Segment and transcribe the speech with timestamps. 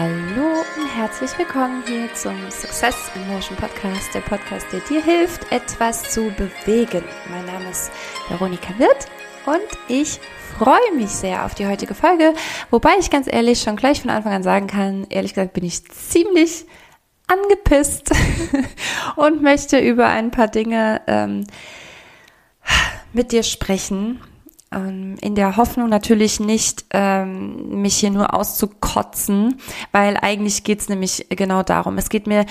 [0.00, 5.52] Hallo und herzlich willkommen hier zum Success in Motion Podcast, der Podcast, der dir hilft,
[5.52, 7.04] etwas zu bewegen.
[7.28, 7.92] Mein Name ist
[8.30, 9.08] Veronika Wirth
[9.44, 10.18] und ich
[10.56, 12.32] freue mich sehr auf die heutige Folge,
[12.70, 15.84] wobei ich ganz ehrlich schon gleich von Anfang an sagen kann, ehrlich gesagt bin ich
[15.90, 16.64] ziemlich
[17.26, 18.10] angepisst
[19.16, 21.46] und möchte über ein paar Dinge ähm,
[23.12, 24.22] mit dir sprechen,
[24.72, 29.60] ähm, in der Hoffnung natürlich nicht, ähm, mich hier nur auszukotzen,
[29.92, 31.98] weil eigentlich geht's nämlich genau darum.
[31.98, 32.46] Es geht mir,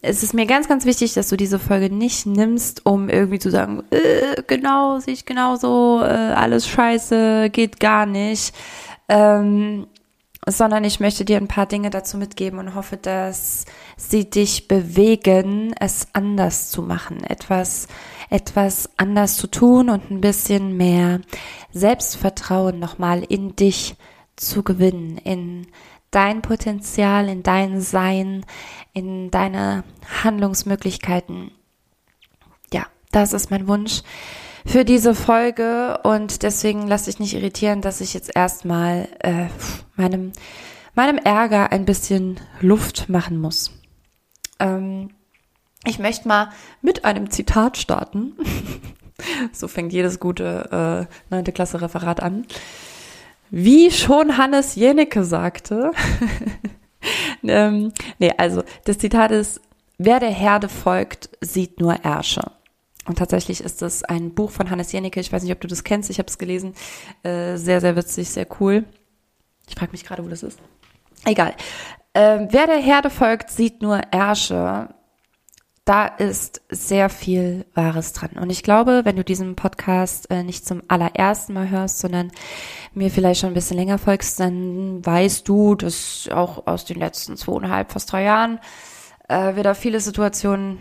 [0.00, 3.50] es ist mir ganz, ganz wichtig, dass du diese Folge nicht nimmst, um irgendwie zu
[3.50, 8.54] sagen, äh, genau, sehe ich genauso, äh, alles scheiße, geht gar nicht.
[9.08, 9.86] Ähm,
[10.50, 13.66] sondern ich möchte dir ein paar Dinge dazu mitgeben und hoffe, dass
[13.96, 17.86] sie dich bewegen, es anders zu machen, etwas,
[18.30, 21.20] etwas anders zu tun und ein bisschen mehr
[21.72, 23.96] Selbstvertrauen nochmal in dich
[24.36, 25.66] zu gewinnen, in
[26.10, 28.46] dein Potenzial, in dein Sein,
[28.92, 29.84] in deine
[30.22, 31.50] Handlungsmöglichkeiten.
[32.72, 34.02] Ja, das ist mein Wunsch
[34.66, 39.46] für diese Folge und deswegen lass dich nicht irritieren, dass ich jetzt erstmal äh,
[39.96, 40.32] meinem,
[40.94, 43.72] meinem Ärger ein bisschen Luft machen muss.
[44.58, 45.10] Ähm,
[45.84, 46.50] ich möchte mal
[46.82, 48.36] mit einem Zitat starten.
[49.52, 51.44] so fängt jedes gute äh, 9.
[51.54, 52.46] Klasse Referat an.
[53.50, 55.92] Wie schon Hannes Jenecke sagte,
[57.42, 59.60] ähm, nee, also das Zitat ist,
[59.96, 62.42] wer der Herde folgt, sieht nur Ärsche.
[63.08, 65.18] Und tatsächlich ist das ein Buch von Hannes Jennecke.
[65.18, 66.10] Ich weiß nicht, ob du das kennst.
[66.10, 66.74] Ich habe es gelesen.
[67.22, 68.84] Äh, sehr, sehr witzig, sehr cool.
[69.66, 70.60] Ich frage mich gerade, wo das ist.
[71.24, 71.54] Egal.
[72.14, 74.90] Ähm, wer der Herde folgt, sieht nur Ärsche.
[75.84, 78.32] Da ist sehr viel Wahres dran.
[78.38, 82.30] Und ich glaube, wenn du diesen Podcast äh, nicht zum allerersten Mal hörst, sondern
[82.92, 87.38] mir vielleicht schon ein bisschen länger folgst, dann weißt du, dass auch aus den letzten
[87.38, 88.60] zweieinhalb, fast drei Jahren
[89.28, 90.78] äh, wir da viele Situationen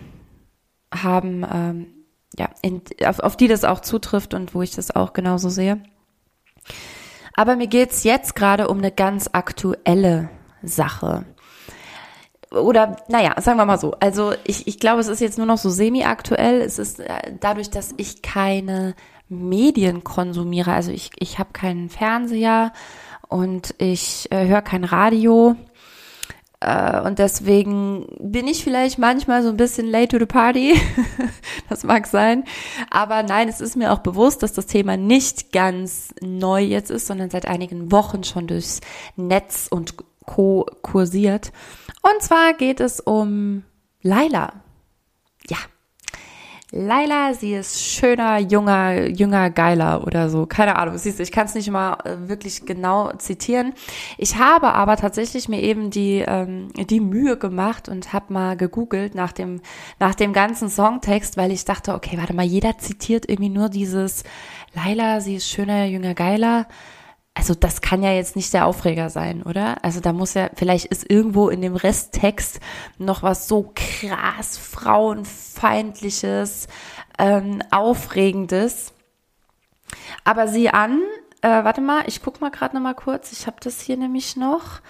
[0.94, 1.97] haben, ähm,
[2.38, 5.82] ja, in, auf, auf die das auch zutrifft und wo ich das auch genauso sehe.
[7.36, 10.30] Aber mir geht's jetzt gerade um eine ganz aktuelle
[10.64, 11.26] Sache.
[12.52, 13.94] Oder, naja, sagen wir mal so.
[14.00, 16.62] Also ich, ich glaube, es ist jetzt nur noch so semi-aktuell.
[16.62, 18.96] Es ist äh, dadurch, dass ich keine
[19.30, 20.74] Medien konsumiere.
[20.74, 22.72] Also ich, ich habe keinen Fernseher
[23.28, 25.56] und ich äh, höre kein Radio.
[26.60, 30.80] Äh, und deswegen bin ich vielleicht manchmal so ein bisschen late to the party.
[31.70, 32.44] das mag sein.
[32.90, 37.08] Aber nein, es ist mir auch bewusst, dass das Thema nicht ganz neu jetzt ist,
[37.08, 38.82] sondern seit einigen Wochen schon durchs
[39.16, 40.66] Netz und Co.
[40.82, 41.52] kursiert.
[42.02, 43.64] Und zwar geht es um
[44.02, 44.54] Laila.
[45.50, 45.58] Ja,
[46.72, 50.46] Laila, sie ist schöner, junger, jünger, geiler oder so.
[50.46, 53.74] Keine Ahnung, siehst du, ich kann es nicht mal äh, wirklich genau zitieren.
[54.18, 59.16] Ich habe aber tatsächlich mir eben die, ähm, die Mühe gemacht und habe mal gegoogelt
[59.16, 59.62] nach dem,
[60.00, 64.26] nach dem ganzen Songtext, weil ich dachte, okay, warte mal, jeder zitiert irgendwie nur dieses
[64.76, 66.68] Laila, sie ist schöner, jünger, geiler
[67.38, 69.84] also das kann ja jetzt nicht der Aufreger sein, oder?
[69.84, 72.60] Also da muss ja, vielleicht ist irgendwo in dem Resttext
[72.98, 76.68] noch was so krass frauenfeindliches,
[77.20, 78.92] ähm, aufregendes.
[80.24, 81.00] Aber sieh an,
[81.42, 84.36] äh, warte mal, ich guck mal gerade noch mal kurz, ich habe das hier nämlich
[84.36, 84.82] noch.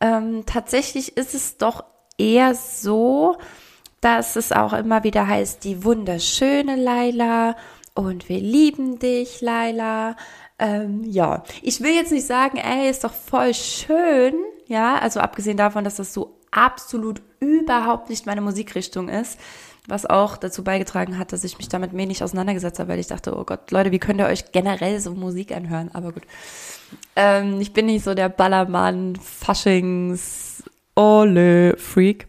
[0.00, 1.84] Ähm, tatsächlich ist es doch
[2.16, 3.36] eher so,
[4.00, 7.56] dass es auch immer wieder heißt, die wunderschöne Laila
[7.94, 10.16] und wir lieben dich, Laila.
[10.60, 14.34] Ähm, ja, ich will jetzt nicht sagen, ey, ist doch voll schön,
[14.66, 19.40] ja, also abgesehen davon, dass das so absolut überhaupt nicht meine Musikrichtung ist,
[19.88, 23.34] was auch dazu beigetragen hat, dass ich mich damit wenig auseinandergesetzt habe, weil ich dachte,
[23.36, 25.90] oh Gott, Leute, wie könnt ihr euch generell so Musik anhören?
[25.94, 26.24] Aber gut,
[27.16, 30.62] ähm, ich bin nicht so der Ballermann, Faschings,
[30.94, 32.28] Ole Freak.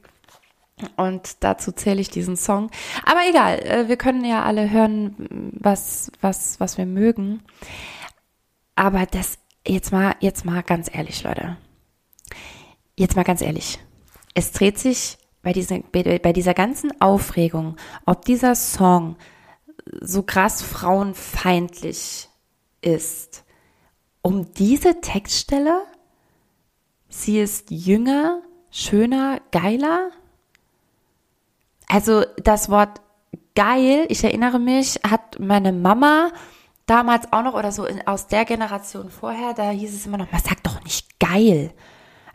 [0.96, 2.72] Und dazu zähle ich diesen Song.
[3.06, 7.42] Aber egal, äh, wir können ja alle hören, was, was, was wir mögen.
[8.76, 9.38] Aber das,
[9.68, 11.58] jetzt mal, jetzt mal ganz ehrlich, Leute.
[12.98, 13.80] Jetzt mal ganz ehrlich.
[14.34, 17.76] Es dreht sich bei dieser, bei dieser ganzen Aufregung,
[18.06, 19.16] ob dieser Song
[20.00, 22.30] so krass frauenfeindlich
[22.82, 23.44] ist,
[24.22, 25.84] um diese Textstelle?
[27.10, 30.12] Sie ist jünger, schöner, geiler?
[31.88, 33.02] Also das Wort
[33.56, 36.32] geil, ich erinnere mich, hat meine Mama
[36.92, 40.30] damals auch noch oder so in, aus der Generation vorher, da hieß es immer noch,
[40.30, 41.72] man sagt doch nicht geil.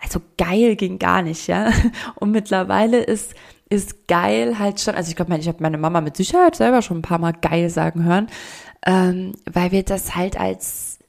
[0.02, 1.70] Also geil ging gar nicht, ja.
[2.14, 3.34] Und mittlerweile ist
[3.68, 6.98] ist geil halt schon, also ich glaube, ich habe meine Mama mit Sicherheit selber schon
[6.98, 8.28] ein paar Mal geil sagen hören,
[8.86, 11.00] ähm, weil wir das halt als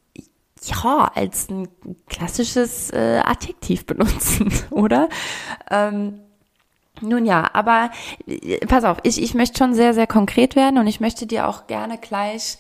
[0.64, 1.68] ja, als ein
[2.10, 5.08] klassisches äh, Adjektiv benutzen, oder?
[5.70, 6.20] Ähm,
[7.00, 7.92] nun ja, aber
[8.26, 11.48] äh, pass auf, ich, ich möchte schon sehr, sehr konkret werden und ich möchte dir
[11.48, 12.58] auch gerne gleich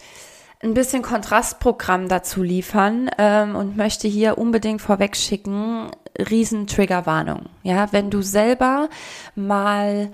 [0.62, 7.48] ein bisschen Kontrastprogramm dazu liefern ähm, und möchte hier unbedingt vorweg schicken, riesen Triggerwarnung.
[7.64, 8.90] Ja, wenn du selber
[9.36, 10.12] mal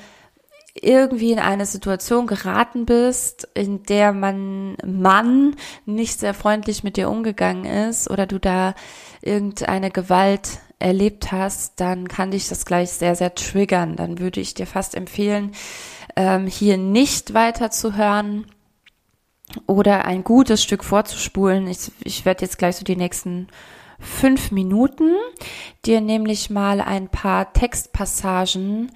[0.75, 5.55] irgendwie in eine Situation geraten bist, in der man Mann
[5.85, 8.73] nicht sehr freundlich mit dir umgegangen ist oder du da
[9.21, 13.95] irgendeine Gewalt erlebt hast, dann kann dich das gleich sehr, sehr triggern.
[13.95, 15.51] Dann würde ich dir fast empfehlen,
[16.15, 18.45] ähm, hier nicht weiter zu hören
[19.67, 21.67] oder ein gutes Stück vorzuspulen.
[21.67, 23.47] Ich, ich werde jetzt gleich so die nächsten
[23.99, 25.15] fünf Minuten
[25.85, 28.91] dir nämlich mal ein paar Textpassagen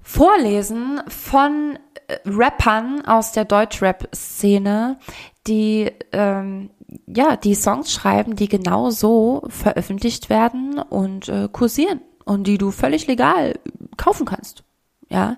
[0.00, 4.98] vorlesen von äh, Rappern aus der Deutschrap-Szene,
[5.46, 6.70] die ähm,
[7.06, 12.70] ja die Songs schreiben, die genau so veröffentlicht werden und äh, kursieren und die du
[12.70, 13.58] völlig legal
[13.96, 14.64] kaufen kannst.
[15.08, 15.36] Ja,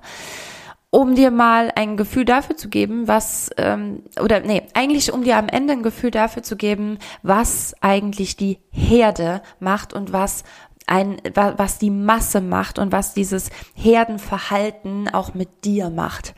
[0.96, 5.36] um dir mal ein Gefühl dafür zu geben, was ähm, oder nee, eigentlich um dir
[5.36, 10.42] am Ende ein Gefühl dafür zu geben, was eigentlich die Herde macht und was
[10.86, 16.34] ein, was die Masse macht und was dieses Herdenverhalten auch mit dir macht.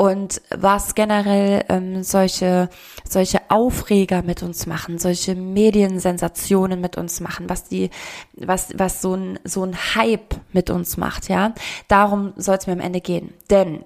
[0.00, 2.70] Und was generell ähm, solche,
[3.06, 7.90] solche Aufreger mit uns machen, solche Mediensensationen mit uns machen, was die,
[8.34, 11.52] was, was so ein, so ein Hype mit uns macht, ja.
[11.86, 13.34] Darum soll es mir am Ende gehen.
[13.50, 13.84] Denn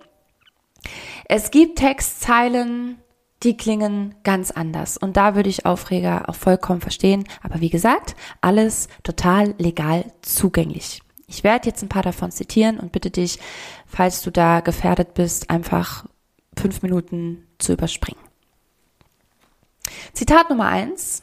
[1.29, 2.99] es gibt Textzeilen,
[3.43, 4.97] die klingen ganz anders.
[4.97, 7.25] Und da würde ich Aufreger auch vollkommen verstehen.
[7.43, 11.04] Aber wie gesagt, alles total legal zugänglich.
[11.27, 13.39] Ich werde jetzt ein paar davon zitieren und bitte dich,
[13.87, 16.05] falls du da gefährdet bist, einfach
[16.57, 18.21] fünf Minuten zu überspringen.
[20.13, 21.23] Zitat Nummer eins.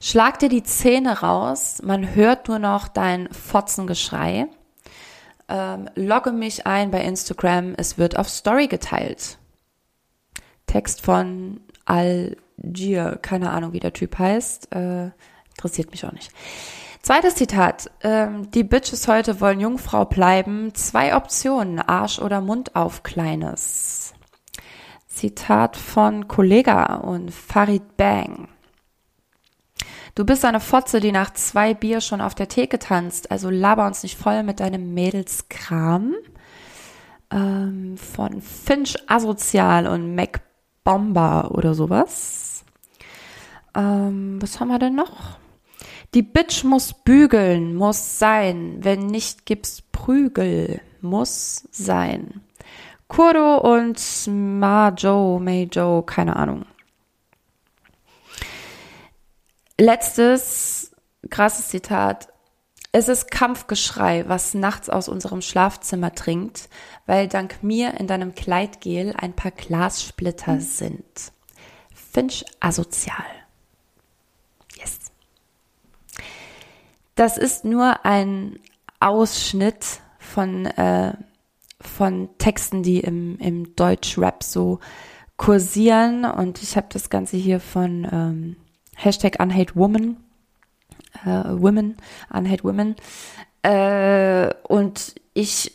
[0.00, 4.46] Schlag dir die Zähne raus, man hört nur noch dein Fotzengeschrei.
[5.48, 9.36] Ähm, logge mich ein bei Instagram, es wird auf Story geteilt.
[10.66, 15.10] Text von Algier, keine Ahnung, wie der Typ heißt, äh,
[15.50, 16.30] interessiert mich auch nicht.
[17.10, 17.90] Zweites Zitat.
[18.04, 20.72] Ähm, die Bitches heute wollen Jungfrau bleiben.
[20.76, 24.14] Zwei Optionen, Arsch oder Mund auf Kleines.
[25.08, 28.46] Zitat von Kollega und Farid Bang.
[30.14, 33.88] Du bist eine Fotze, die nach zwei Bier schon auf der Theke tanzt, also laber
[33.88, 36.14] uns nicht voll mit deinem Mädelskram.
[37.32, 40.42] Ähm, von Finch Asozial und Mac
[40.84, 42.64] Bomber oder sowas.
[43.74, 45.40] Ähm, was haben wir denn noch?
[46.14, 48.78] Die Bitch muss bügeln, muss sein.
[48.80, 52.40] Wenn nicht, gibt's Prügel, muss sein.
[53.06, 56.64] Kurdo und Majo, Majo, keine Ahnung.
[59.78, 60.90] Letztes
[61.30, 62.28] krasses Zitat.
[62.92, 66.68] Es ist Kampfgeschrei, was nachts aus unserem Schlafzimmer dringt,
[67.06, 70.60] weil dank mir in deinem Kleidgel ein paar Glassplitter mhm.
[70.60, 71.32] sind.
[71.94, 73.24] Finch asozial.
[74.76, 74.98] Yes.
[77.14, 78.58] Das ist nur ein
[79.00, 81.14] Ausschnitt von, äh,
[81.80, 84.80] von Texten, die im, im Deutsch-Rap so
[85.36, 86.24] kursieren.
[86.24, 88.56] Und ich habe das Ganze hier von ähm,
[88.96, 90.16] Hashtag UnhateWoman
[91.24, 91.96] äh, Women,
[92.30, 92.96] Unhate Women.
[93.62, 95.72] Äh, und ich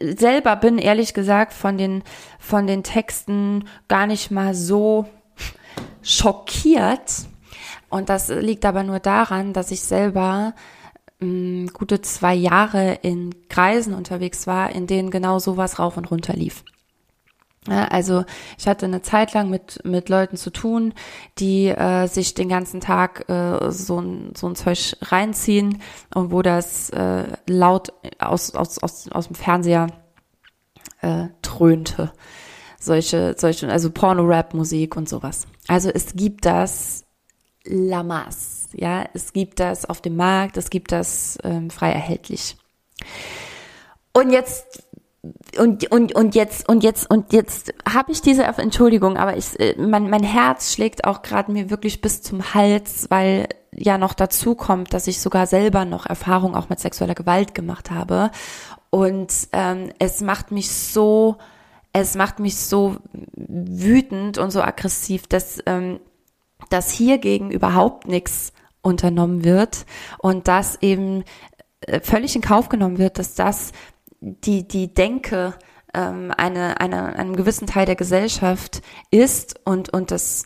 [0.00, 2.02] selber bin ehrlich gesagt von den,
[2.38, 5.06] von den Texten gar nicht mal so
[6.02, 7.26] schockiert.
[7.88, 10.54] Und das liegt aber nur daran, dass ich selber
[11.20, 16.10] mh, mm, gute zwei Jahre in Kreisen unterwegs war, in denen genau sowas rauf und
[16.10, 16.64] runter lief.
[17.68, 18.24] Ja, also
[18.58, 20.94] ich hatte eine Zeit lang mit, mit Leuten zu tun,
[21.38, 25.82] die äh, sich den ganzen Tag äh, so, ein, so ein Zeug reinziehen
[26.14, 29.88] und wo das äh, laut aus, aus, aus, aus dem Fernseher
[31.00, 32.12] äh, dröhnte.
[32.78, 35.46] Solche, solche, also Porno-Rap-Musik und sowas.
[35.66, 37.05] Also es gibt das
[37.68, 42.56] Lamas, ja, es gibt das auf dem Markt, es gibt das ähm, frei erhältlich.
[44.12, 44.82] Und jetzt
[45.58, 49.74] und, und, und jetzt, und jetzt, und jetzt habe ich diese Entschuldigung, aber ich, äh,
[49.78, 54.54] mein, mein Herz schlägt auch gerade mir wirklich bis zum Hals, weil ja noch dazu
[54.54, 58.30] kommt, dass ich sogar selber noch Erfahrung auch mit sexueller Gewalt gemacht habe.
[58.90, 61.36] Und ähm, es macht mich so,
[61.92, 62.96] es macht mich so
[63.34, 66.00] wütend und so aggressiv, dass, ähm,
[66.70, 69.84] dass hiergegen überhaupt nichts unternommen wird
[70.18, 71.24] und dass eben
[71.80, 73.72] äh, völlig in Kauf genommen wird, dass das
[74.20, 75.54] die, die Denke
[75.92, 80.44] ähm, eine, eine, einem gewissen Teil der Gesellschaft ist und, und das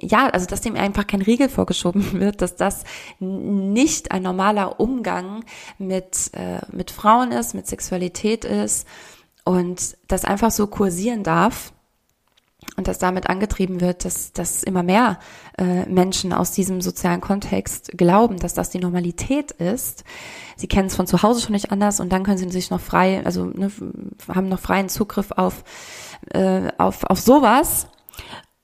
[0.00, 2.84] ja, also dass dem einfach kein Riegel vorgeschoben wird, dass das
[3.18, 5.44] nicht ein normaler Umgang
[5.78, 8.86] mit, äh, mit Frauen ist, mit Sexualität ist
[9.44, 11.72] und das einfach so kursieren darf
[12.78, 15.18] und dass damit angetrieben wird, dass, dass immer mehr
[15.58, 20.04] äh, Menschen aus diesem sozialen Kontext glauben, dass das die Normalität ist.
[20.56, 22.80] Sie kennen es von zu Hause schon nicht anders und dann können sie sich noch
[22.80, 23.72] frei, also ne,
[24.32, 25.64] haben noch freien Zugriff auf,
[26.32, 27.88] äh, auf, auf sowas.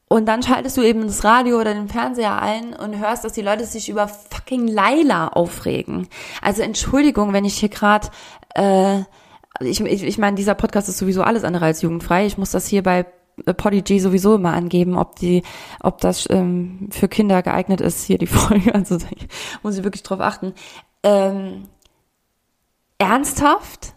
[0.06, 3.42] Und dann schaltest du eben das Radio oder den Fernseher ein und hörst, dass die
[3.42, 6.06] Leute sich über fucking Laila aufregen.
[6.40, 8.08] Also Entschuldigung, wenn ich hier gerade
[8.54, 9.00] äh,
[9.60, 12.26] ich, ich, ich meine, dieser Podcast ist sowieso alles andere als jugendfrei.
[12.26, 13.06] Ich muss das hier bei
[13.56, 15.42] Podigy sowieso immer angeben, ob die,
[15.80, 18.74] ob das ähm, für Kinder geeignet ist, hier die Folge.
[18.74, 18.98] Also
[19.62, 20.54] muss ich wirklich drauf achten.
[21.02, 21.64] Ähm,
[22.98, 23.94] ernsthaft?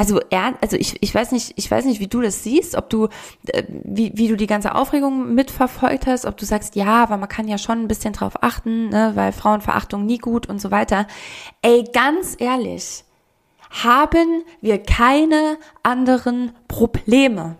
[0.00, 3.08] Also, also ich, ich weiß nicht, ich weiß nicht, wie du das siehst, ob du,
[3.48, 7.28] äh, wie, wie du die ganze Aufregung mitverfolgt hast, ob du sagst, ja, aber man
[7.28, 11.08] kann ja schon ein bisschen drauf achten, ne, weil Frauenverachtung nie gut und so weiter.
[11.62, 13.04] Ey, ganz ehrlich,
[13.70, 17.56] haben wir keine anderen Probleme?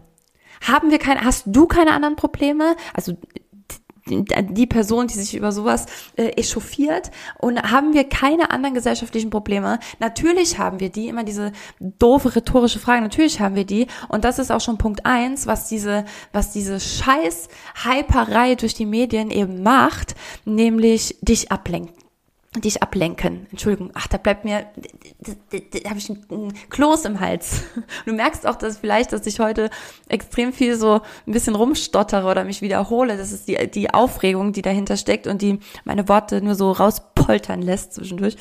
[0.61, 2.77] Haben wir keine, hast du keine anderen Probleme?
[2.95, 3.17] Also
[4.11, 5.87] die Person, die sich über sowas
[6.17, 7.11] äh, echauffiert.
[7.39, 9.79] Und haben wir keine anderen gesellschaftlichen Probleme.
[9.99, 13.87] Natürlich haben wir die, immer diese doofe rhetorische Frage, natürlich haben wir die.
[14.09, 17.49] Und das ist auch schon Punkt eins, was diese, was diese scheiß
[17.85, 22.08] Hyperei durch die Medien eben macht, nämlich dich ablenken
[22.57, 23.47] dich ablenken.
[23.51, 24.67] Entschuldigung, ach, da bleibt mir,
[25.21, 27.63] da, habe ich ein Kloß im Hals.
[28.07, 29.71] Du merkst auch, dass vielleicht, dass ich heute
[30.09, 33.17] extrem viel so ein bisschen rumstottere oder mich wiederhole.
[33.17, 37.61] Das ist die, die Aufregung, die dahinter steckt und die meine Worte nur so rauspoltern
[37.61, 38.37] lässt zwischendurch.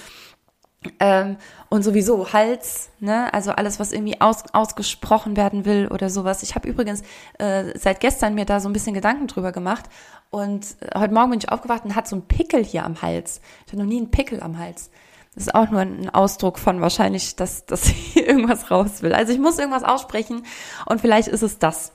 [0.99, 1.37] Ähm,
[1.69, 6.43] und sowieso Hals, ne, also alles, was irgendwie aus, ausgesprochen werden will oder sowas.
[6.43, 7.01] Ich habe übrigens
[7.39, 9.85] äh, seit gestern mir da so ein bisschen Gedanken drüber gemacht
[10.29, 13.41] und äh, heute Morgen bin ich aufgewacht und hatte so einen Pickel hier am Hals.
[13.65, 14.91] Ich hatte noch nie einen Pickel am Hals.
[15.33, 19.13] Das ist auch nur ein Ausdruck von wahrscheinlich, dass, dass ich irgendwas raus will.
[19.13, 20.43] Also ich muss irgendwas aussprechen
[20.85, 21.91] und vielleicht ist es das.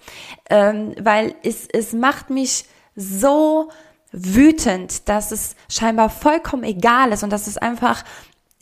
[0.50, 3.70] Ähm, weil es, es macht mich so
[4.12, 8.04] wütend, dass es scheinbar vollkommen egal ist und dass es einfach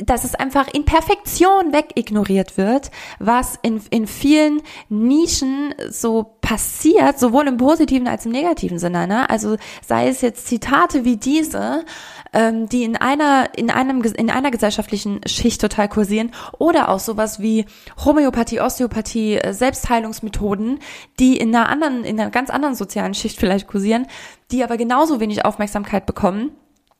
[0.04, 7.46] dass es einfach in Perfektion wegignoriert wird, was in, in vielen Nischen so passiert, sowohl
[7.48, 9.06] im positiven als im negativen Sinne.
[9.06, 9.28] Ne?
[9.30, 11.84] Also sei es jetzt Zitate wie diese,
[12.32, 17.40] ähm, die in einer, in einem, in einer gesellschaftlichen Schicht total kursieren, oder auch sowas
[17.40, 17.66] wie
[18.04, 20.78] Homöopathie, Osteopathie, äh, Selbstheilungsmethoden,
[21.18, 24.06] die in einer anderen, in einer ganz anderen sozialen Schicht vielleicht kursieren,
[24.50, 26.52] die aber genauso wenig Aufmerksamkeit bekommen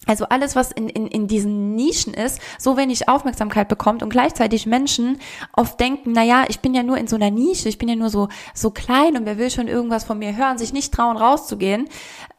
[0.06, 4.64] also alles, was in, in, in diesen Nischen ist, so wenig Aufmerksamkeit bekommt und gleichzeitig
[4.64, 5.18] Menschen
[5.52, 7.96] oft denken, na ja, ich bin ja nur in so einer Nische, ich bin ja
[7.96, 11.18] nur so, so klein und wer will schon irgendwas von mir hören, sich nicht trauen,
[11.18, 11.86] rauszugehen.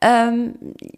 [0.01, 0.55] Ähm,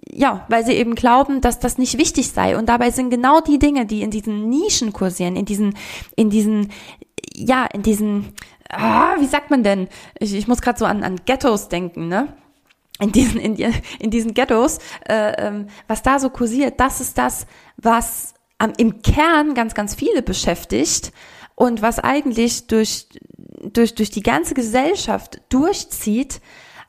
[0.10, 2.58] ja, weil sie eben glauben, dass das nicht wichtig sei.
[2.58, 5.75] Und dabei sind genau die Dinge, die in diesen Nischen kursieren, in diesen,
[6.15, 6.72] in diesen,
[7.36, 8.34] ja, in diesen,
[8.70, 9.89] ah, wie sagt man denn?
[10.17, 12.29] Ich, ich muss gerade so an, an Ghettos denken, ne?
[13.00, 13.55] In diesen, in,
[14.00, 17.47] in diesen Ghettos, äh, ähm, was da so kursiert, das ist das,
[17.77, 21.12] was ähm, im Kern ganz, ganz viele beschäftigt
[21.55, 23.07] und was eigentlich durch,
[23.62, 26.41] durch, durch die ganze Gesellschaft durchzieht,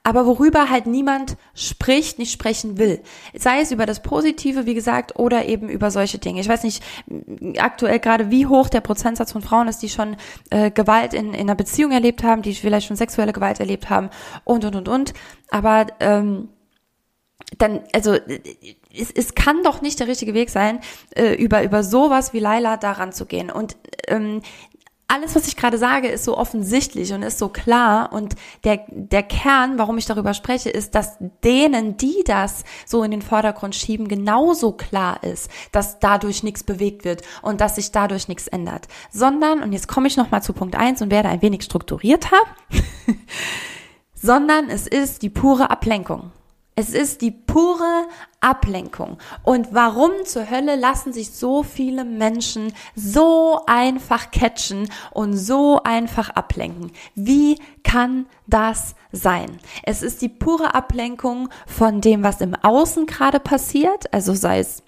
[0.05, 3.01] aber worüber halt niemand spricht, nicht sprechen will.
[3.33, 6.41] Sei es über das Positive, wie gesagt, oder eben über solche Dinge.
[6.41, 6.85] Ich weiß nicht
[7.59, 10.17] aktuell gerade, wie hoch der Prozentsatz von Frauen ist, die schon
[10.51, 14.11] äh, Gewalt in, in einer Beziehung erlebt haben, die vielleicht schon sexuelle Gewalt erlebt haben
[14.45, 15.15] und, und, und, und.
[15.51, 16.51] Aber ähm,
[17.57, 20.81] dann, also es, es kann doch nicht der richtige Weg sein,
[21.17, 23.51] äh, über, über sowas wie Laila daran zu gehen.
[23.51, 23.77] Und
[24.09, 24.43] ähm,
[25.15, 28.13] alles, was ich gerade sage, ist so offensichtlich und ist so klar.
[28.13, 33.13] Und der, der Kern, warum ich darüber spreche, ist, dass denen, die das so in
[33.13, 38.27] den Vordergrund schieben, genauso klar ist, dass dadurch nichts bewegt wird und dass sich dadurch
[38.27, 38.89] nichts ändert.
[39.11, 42.39] Sondern, und jetzt komme ich nochmal zu Punkt eins und werde ein wenig strukturierter,
[44.15, 46.33] sondern es ist die pure Ablenkung.
[46.77, 48.07] Es ist die pure
[48.41, 49.19] Ablenkung.
[49.45, 56.31] Und warum zur Hölle lassen sich so viele Menschen so einfach catchen und so einfach
[56.31, 56.91] ablenken?
[57.15, 59.61] Wie kann das sein?
[59.85, 64.83] Es ist die pure Ablenkung von dem, was im Außen gerade passiert, also sei es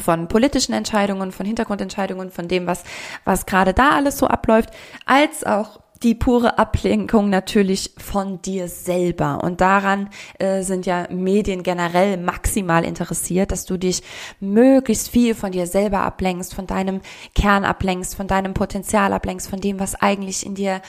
[0.00, 2.82] von politischen Entscheidungen, von Hintergrundentscheidungen, von dem, was,
[3.24, 4.70] was gerade da alles so abläuft,
[5.06, 9.42] als auch die pure Ablenkung natürlich von dir selber.
[9.42, 14.02] Und daran äh, sind ja Medien generell maximal interessiert, dass du dich
[14.40, 17.00] möglichst viel von dir selber ablenkst, von deinem
[17.34, 20.82] Kern ablenkst, von deinem Potenzial ablenkst, von dem, was eigentlich in dir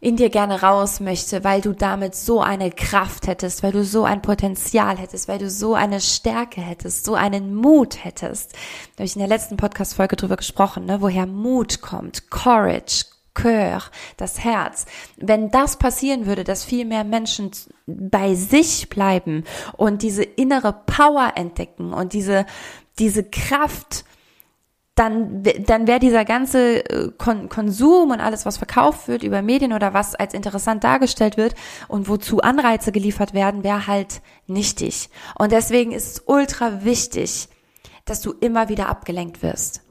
[0.00, 4.04] in dir gerne raus möchte, weil du damit so eine Kraft hättest, weil du so
[4.04, 8.52] ein Potenzial hättest, weil du so eine Stärke hättest, so einen Mut hättest.
[8.52, 13.06] Da habe ich in der letzten Podcast-Folge drüber gesprochen, ne, woher Mut kommt, Courage,
[13.38, 13.82] Cœur,
[14.16, 14.86] das Herz.
[15.16, 17.50] Wenn das passieren würde, dass viel mehr Menschen
[17.86, 19.44] bei sich bleiben
[19.76, 22.46] und diese innere Power entdecken und diese,
[22.98, 24.04] diese Kraft,
[24.96, 29.72] dann, dann wäre dieser ganze äh, Kon Konsum und alles, was verkauft wird über Medien
[29.72, 31.54] oder was als interessant dargestellt wird
[31.86, 35.08] und wozu Anreize geliefert werden, wäre halt nichtig.
[35.38, 37.48] Und deswegen ist es ultra wichtig,
[38.06, 39.87] dass du immer wieder abgelenkt wirst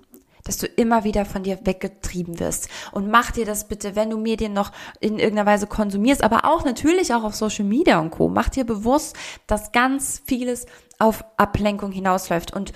[0.48, 2.70] dass du immer wieder von dir weggetrieben wirst.
[2.92, 6.66] Und mach dir das bitte, wenn du Medien noch in irgendeiner Weise konsumierst, aber auch
[6.66, 8.30] natürlich auch auf Social Media und Co.
[8.30, 10.66] Mach dir bewusst, dass ganz vieles
[11.00, 12.54] auf Ablenkung hinausläuft.
[12.54, 12.74] Und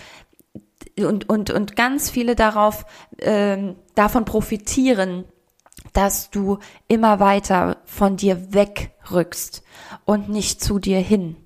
[1.00, 2.86] und, und, und ganz viele darauf,
[3.20, 5.26] ähm, davon profitieren,
[5.94, 9.64] dass du immer weiter von dir wegrückst
[10.06, 11.38] und nicht zu dir hin.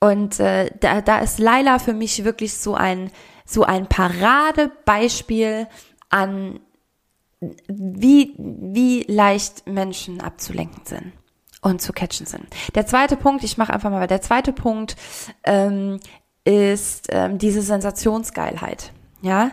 [0.00, 3.10] Und äh, da, da ist Laila für mich wirklich so ein,
[3.52, 5.66] so ein Paradebeispiel
[6.10, 6.60] an,
[7.68, 11.12] wie, wie leicht Menschen abzulenken sind
[11.60, 12.46] und zu catchen sind.
[12.74, 14.96] Der zweite Punkt, ich mache einfach mal, der zweite Punkt
[15.44, 16.00] ähm,
[16.44, 18.92] ist ähm, diese Sensationsgeilheit.
[19.22, 19.52] Ja,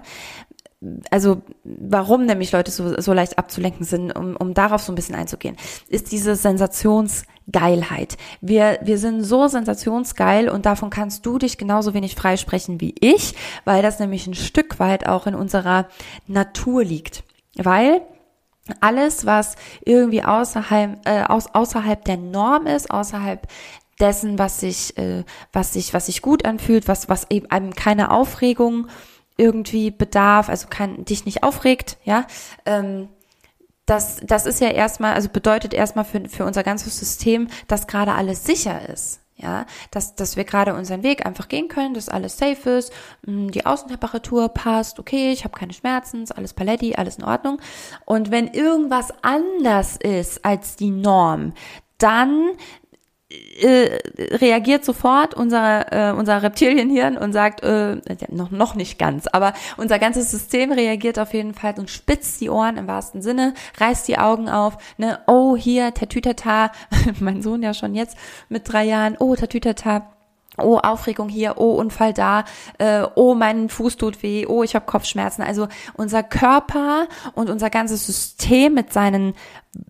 [1.12, 5.16] also warum nämlich Leute so, so leicht abzulenken sind, um, um darauf so ein bisschen
[5.16, 5.58] einzugehen,
[5.90, 7.36] ist diese Sensationsgeilheit.
[8.42, 13.36] Wir, wir sind so sensationsgeil und davon kannst du dich genauso wenig freisprechen wie ich,
[13.66, 15.88] weil das nämlich ein Stück weit auch in unserer
[16.28, 17.24] Natur liegt.
[17.56, 18.02] Weil
[18.80, 23.48] alles, was irgendwie außerhalb, äh, aus, außerhalb der Norm ist, außerhalb
[24.00, 28.12] dessen, was sich, äh, was sich, was sich gut anfühlt, was, was eben einem keine
[28.12, 28.88] Aufregung
[29.38, 32.26] irgendwie bedarf, also kann dich nicht aufregt, ja.
[32.66, 33.10] Ähm,
[33.90, 38.14] das, das ist ja erstmal, also bedeutet erstmal für, für unser ganzes System, dass gerade
[38.14, 39.22] alles sicher ist.
[39.42, 42.92] Ja, dass, dass wir gerade unseren Weg einfach gehen können, dass alles safe ist,
[43.26, 47.62] mm, die Außentemperatur passt, okay, ich habe keine Schmerzen, alles paletti, alles in Ordnung.
[48.04, 51.54] Und wenn irgendwas anders ist als die Norm,
[52.00, 52.50] dann
[53.32, 54.00] äh,
[54.38, 57.98] reagiert sofort unser, äh, unser Reptilienhirn und sagt, äh,
[58.30, 62.50] noch, noch nicht ganz, aber unser ganzes System reagiert auf jeden Fall und spitzt die
[62.50, 66.72] Ohren im wahrsten Sinne, reißt die Augen auf, ne, oh, hier, tatütata,
[67.20, 68.18] mein Sohn ja schon jetzt
[68.50, 70.12] mit drei Jahren, oh, tatütata,
[70.64, 72.46] oh Aufregung hier, oh Unfall da,
[72.78, 75.42] äh, oh mein Fuß tut weh, oh ich habe Kopfschmerzen.
[75.42, 79.34] Also unser Körper und unser ganzes System mit seinen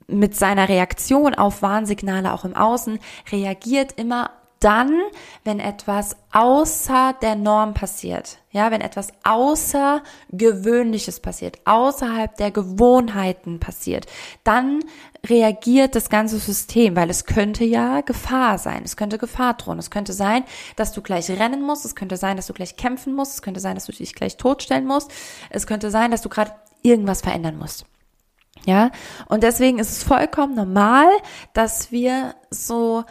[0.08, 3.00] mit seiner Reaktion auf Warnsignale auch im Außen
[3.32, 5.00] reagiert immer dann,
[5.44, 14.06] wenn etwas außer der Norm passiert, ja, wenn etwas außergewöhnliches passiert, außerhalb der Gewohnheiten passiert,
[14.44, 14.80] dann
[15.26, 19.92] reagiert das ganze System, weil es könnte ja Gefahr sein, es könnte Gefahr drohen, es
[19.92, 20.44] könnte sein,
[20.76, 23.60] dass du gleich rennen musst, es könnte sein, dass du gleich kämpfen musst, es könnte
[23.60, 25.12] sein, dass du dich gleich totstellen musst,
[25.50, 27.86] es könnte sein, dass du gerade irgendwas verändern musst.
[28.66, 28.92] Ja,
[29.28, 31.08] und deswegen ist es vollkommen normal,
[31.54, 33.06] dass wir so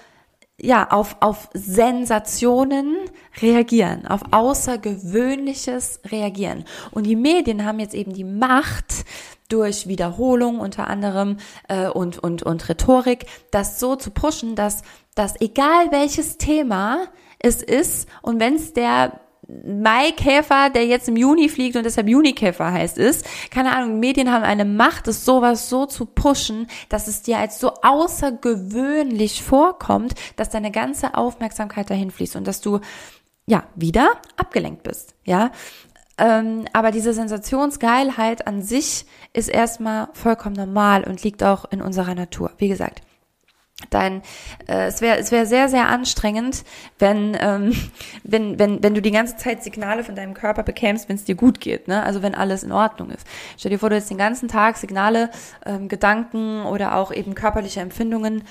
[0.60, 2.96] ja, auf, auf Sensationen
[3.40, 6.64] reagieren, auf Außergewöhnliches reagieren.
[6.90, 9.04] Und die Medien haben jetzt eben die Macht,
[9.48, 14.82] durch Wiederholung unter anderem äh, und, und, und Rhetorik, das so zu pushen, dass,
[15.14, 17.06] dass egal welches Thema
[17.38, 22.70] es ist und wenn es der Maikäfer, der jetzt im Juni fliegt und deshalb Junikäfer
[22.70, 23.26] heißt, ist.
[23.50, 27.58] Keine Ahnung, Medien haben eine Macht, es sowas so zu pushen, dass es dir als
[27.58, 32.80] so außergewöhnlich vorkommt, dass deine ganze Aufmerksamkeit dahin fließt und dass du
[33.46, 35.14] ja wieder abgelenkt bist.
[35.24, 35.50] Ja,
[36.18, 42.14] ähm, aber diese Sensationsgeilheit an sich ist erstmal vollkommen normal und liegt auch in unserer
[42.14, 42.50] Natur.
[42.58, 43.00] Wie gesagt,
[43.90, 44.22] dein
[44.66, 46.64] äh, es wäre es wäre sehr sehr anstrengend,
[46.98, 47.72] wenn ähm,
[48.24, 51.34] wenn wenn wenn du die ganze Zeit Signale von deinem Körper bekämst, wenn es dir
[51.34, 52.02] gut geht, ne?
[52.02, 53.26] Also wenn alles in Ordnung ist.
[53.56, 55.30] Stell dir vor, du jetzt den ganzen Tag Signale,
[55.64, 58.44] ähm, Gedanken oder auch eben körperliche Empfindungen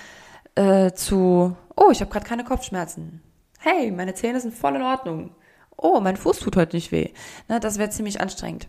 [0.56, 3.22] äh, zu oh, ich habe gerade keine Kopfschmerzen.
[3.60, 5.32] Hey, meine Zähne sind voll in Ordnung.
[5.78, 7.12] Oh, mein Fuß tut heute nicht weh.
[7.48, 8.68] Ne, das wäre ziemlich anstrengend.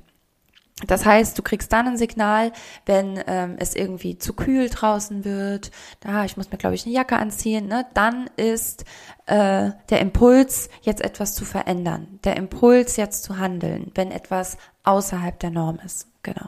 [0.86, 2.52] Das heißt, du kriegst dann ein Signal,
[2.86, 6.94] wenn ähm, es irgendwie zu kühl draußen wird, da ich muss mir glaube ich eine
[6.94, 7.86] Jacke anziehen, ne?
[7.94, 8.84] dann ist
[9.26, 15.38] äh, der Impuls jetzt etwas zu verändern, der Impuls jetzt zu handeln, wenn etwas außerhalb
[15.40, 16.46] der Norm ist, genau.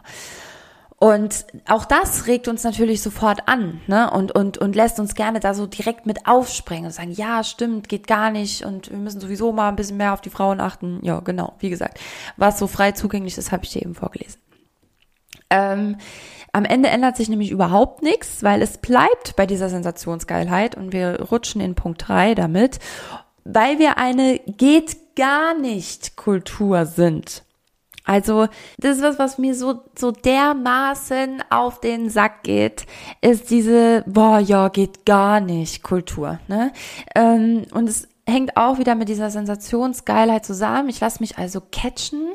[1.02, 4.10] Und auch das regt uns natürlich sofort an, ne?
[4.10, 7.88] Und, und, und lässt uns gerne da so direkt mit aufspringen und sagen, ja, stimmt,
[7.88, 11.00] geht gar nicht und wir müssen sowieso mal ein bisschen mehr auf die Frauen achten.
[11.02, 11.98] Ja, genau, wie gesagt.
[12.36, 14.42] Was so frei zugänglich ist, habe ich dir eben vorgelesen.
[15.48, 15.96] Ähm,
[16.52, 21.20] Am Ende ändert sich nämlich überhaupt nichts, weil es bleibt bei dieser Sensationsgeilheit und wir
[21.30, 22.78] rutschen in Punkt drei damit,
[23.44, 27.42] weil wir eine geht gar nicht Kultur sind.
[28.10, 32.84] Also, das ist was, was mir so, so dermaßen auf den Sack geht,
[33.20, 36.72] ist diese, boah, ja, geht gar nicht Kultur, ne?
[37.14, 40.88] Ähm, und es hängt auch wieder mit dieser Sensationsgeilheit zusammen.
[40.88, 42.30] Ich lasse mich also catchen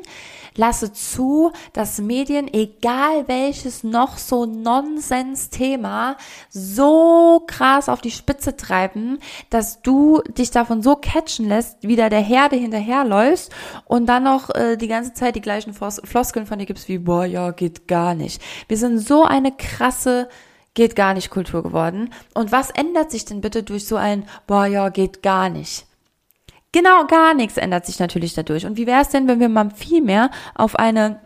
[0.56, 6.16] lasse zu, dass Medien, egal welches noch so Nonsens-Thema,
[6.50, 9.18] so krass auf die Spitze treiben,
[9.50, 13.52] dass du dich davon so catchen lässt, wieder der Herde hinterherläufst
[13.84, 16.98] und dann noch äh, die ganze Zeit die gleichen Flos Floskeln von dir gibst wie,
[16.98, 18.40] boah, ja, geht gar nicht.
[18.68, 20.28] Wir sind so eine krasse
[20.76, 22.10] geht gar nicht Kultur geworden.
[22.34, 25.86] Und was ändert sich denn bitte durch so ein, boah, ja, geht gar nicht?
[26.70, 28.66] Genau, gar nichts ändert sich natürlich dadurch.
[28.66, 31.20] Und wie wäre es denn, wenn wir mal viel mehr auf eine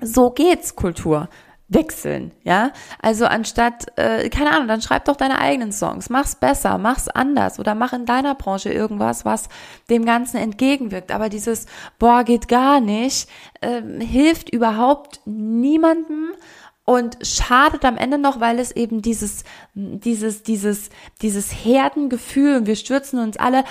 [0.00, 1.28] So geht's Kultur
[1.68, 2.72] wechseln, ja?
[3.02, 7.58] Also anstatt, äh, keine Ahnung, dann schreib doch deine eigenen Songs, mach's besser, mach's anders
[7.58, 9.48] oder mach in deiner Branche irgendwas, was
[9.90, 11.10] dem Ganzen entgegenwirkt.
[11.10, 11.66] Aber dieses,
[11.98, 13.28] boah, geht gar nicht,
[13.60, 16.30] äh, hilft überhaupt niemandem
[16.86, 19.44] und schadet am Ende noch, weil es eben dieses,
[19.74, 20.88] dieses, dieses,
[21.20, 23.64] dieses Herdengefühl wir stürzen uns alle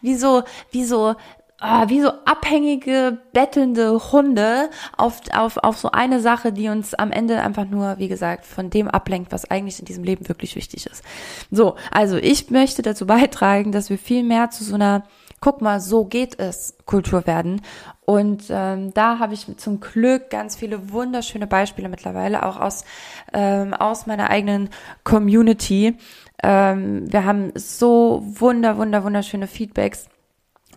[0.00, 1.16] wie so, wie so,
[1.58, 7.10] ah, wie so abhängige, bettelnde Hunde auf, auf, auf so eine Sache, die uns am
[7.10, 10.86] Ende einfach nur, wie gesagt, von dem ablenkt, was eigentlich in diesem Leben wirklich wichtig
[10.86, 11.02] ist.
[11.50, 15.02] So, also ich möchte dazu beitragen, dass wir viel mehr zu so einer
[15.40, 17.60] guck mal, so geht es, Kultur werden.
[18.06, 22.84] Und ähm, da habe ich zum Glück ganz viele wunderschöne Beispiele mittlerweile, auch aus,
[23.32, 24.70] ähm, aus meiner eigenen
[25.02, 25.96] Community.
[26.40, 30.08] Ähm, wir haben so wunder, wunder, wunderschöne Feedbacks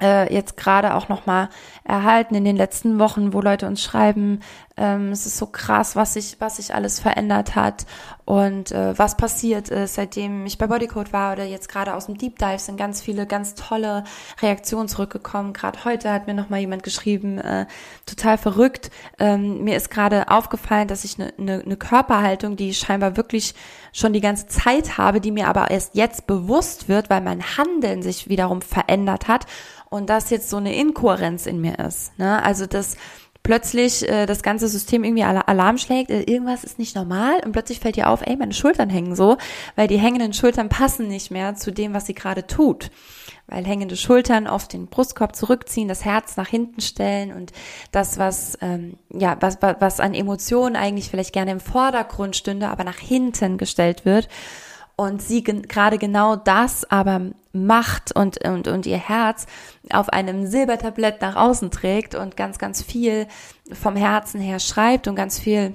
[0.02, 1.50] äh, jetzt gerade auch nochmal
[1.84, 4.40] erhalten in den letzten Wochen, wo Leute uns schreiben,
[4.80, 7.86] ähm, es ist so krass, was sich, was sich alles verändert hat
[8.24, 12.18] und äh, was passiert ist, seitdem ich bei Bodycode war oder jetzt gerade aus dem
[12.18, 14.06] Deep Dive sind ganz viele ganz tolle
[14.42, 15.52] Reaktionen zurückgekommen.
[15.52, 17.66] Gerade heute hat mir nochmal jemand geschrieben, äh,
[18.06, 18.90] total verrückt.
[19.20, 23.56] Ähm, mir ist gerade aufgefallen, dass ich eine ne, ne Körperhaltung, die ich scheinbar wirklich
[23.92, 28.02] schon die ganze Zeit habe, die mir aber erst jetzt bewusst wird, weil mein Handeln
[28.02, 29.46] sich wiederum verändert hat
[29.90, 32.18] und das jetzt so eine Inkohärenz in mir ist.
[32.18, 32.42] Ne?
[32.44, 32.96] Also das
[33.44, 37.80] plötzlich äh, das ganze System irgendwie Alarm schlägt, äh, irgendwas ist nicht normal und plötzlich
[37.80, 39.38] fällt dir auf, ey, meine Schultern hängen so,
[39.76, 42.92] weil die hängenden Schultern passen nicht mehr zu dem, was sie gerade tut.
[43.48, 47.52] Weil hängende Schultern oft den Brustkorb zurückziehen, das Herz nach hinten stellen und
[47.92, 52.84] das, was, ähm, ja, was, was an Emotionen eigentlich vielleicht gerne im Vordergrund stünde, aber
[52.84, 54.30] nach hinten gestellt wird
[55.00, 59.46] und sie gerade genau das aber macht und, und, und ihr Herz
[59.92, 63.28] auf einem Silbertablett nach außen trägt und ganz, ganz viel
[63.72, 65.74] vom Herzen her schreibt und ganz viel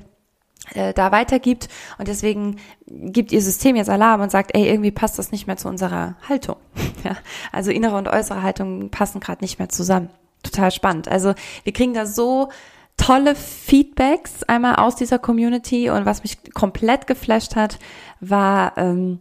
[0.73, 2.57] äh, da weitergibt und deswegen
[2.87, 6.17] gibt ihr System jetzt Alarm und sagt, ey, irgendwie passt das nicht mehr zu unserer
[6.29, 6.57] Haltung.
[7.05, 7.17] ja,
[7.53, 10.11] also innere und äußere Haltung passen gerade nicht mehr zusammen.
[10.43, 11.09] Total spannend.
[11.09, 11.35] Also
[11.65, 12.51] wir kriegen da so
[12.97, 17.79] tolle Feedbacks einmal aus dieser Community und was mich komplett geflasht hat,
[18.21, 19.21] war, ähm,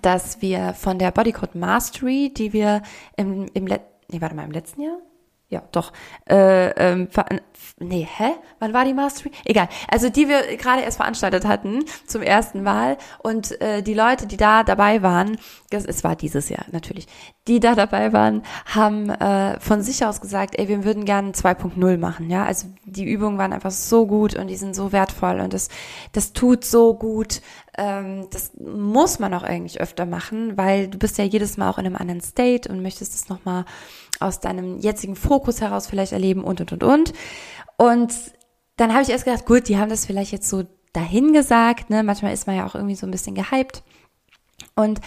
[0.00, 2.82] dass wir von der Bodycode Mastery, die wir
[3.16, 4.98] im, im Let nee, warte mal, im letzten Jahr?
[5.48, 5.92] Ja, doch.
[6.28, 7.08] Äh, ähm,
[7.78, 8.32] nee, hä?
[8.58, 9.30] Wann war die Mastery?
[9.44, 9.68] Egal.
[9.88, 14.36] Also die wir gerade erst veranstaltet hatten zum ersten Mal und äh, die Leute, die
[14.36, 15.38] da dabei waren,
[15.70, 17.06] das, es war dieses Jahr natürlich,
[17.48, 21.98] die da dabei waren, haben äh, von sich aus gesagt, ey, wir würden gerne 2.0
[21.98, 22.44] machen, ja.
[22.44, 25.68] Also die Übungen waren einfach so gut und die sind so wertvoll und das,
[26.12, 27.40] das tut so gut.
[27.76, 31.78] Ähm, das muss man auch eigentlich öfter machen, weil du bist ja jedes Mal auch
[31.78, 33.64] in einem anderen State und möchtest es nochmal
[34.20, 37.12] aus deinem jetzigen Fokus heraus vielleicht erleben und, und, und, und.
[37.82, 38.14] Und
[38.76, 42.04] dann habe ich erst gedacht, gut, die haben das vielleicht jetzt so dahin gesagt, ne?
[42.04, 43.82] Manchmal ist man ja auch irgendwie so ein bisschen gehypt.
[44.76, 45.00] Und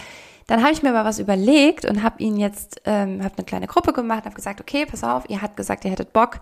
[0.46, 3.66] dann habe ich mir aber was überlegt und habe ihnen jetzt, ähm, habe eine kleine
[3.66, 6.40] Gruppe gemacht, habe gesagt, okay, pass auf, ihr habt gesagt, ihr hättet Bock,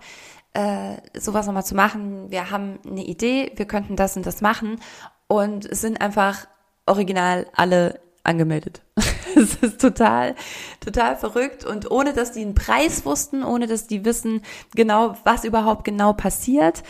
[0.51, 2.29] äh, sowas nochmal zu machen.
[2.29, 4.81] Wir haben eine Idee, wir könnten das und das machen.
[5.27, 6.47] Und es sind einfach
[6.85, 8.81] original alle angemeldet.
[9.37, 10.33] Es ist total,
[10.79, 14.41] total verrückt und ohne dass die einen Preis wussten, ohne dass die wissen
[14.73, 16.83] genau, was überhaupt genau passiert.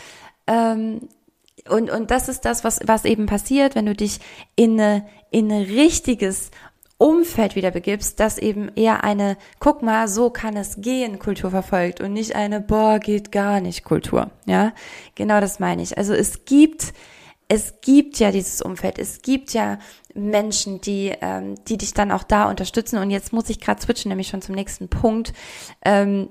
[0.46, 1.08] Ähm,
[1.68, 4.20] und, und das ist das, was, was eben passiert, wenn du dich
[4.54, 6.52] in eine, in ein richtiges
[6.98, 12.00] Umfeld wieder begibst, das eben eher eine, guck mal, so kann es gehen, Kultur verfolgt
[12.00, 14.30] und nicht eine, boah, geht gar nicht Kultur.
[14.46, 14.72] Ja,
[15.14, 15.98] genau das meine ich.
[15.98, 16.94] Also es gibt,
[17.48, 19.78] es gibt ja dieses Umfeld, es gibt ja
[20.14, 22.98] Menschen, die, ähm, die dich dann auch da unterstützen.
[22.98, 25.32] Und jetzt muss ich gerade switchen, nämlich schon zum nächsten Punkt.
[25.84, 26.28] Ähm,